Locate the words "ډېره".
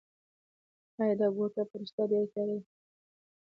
2.11-2.27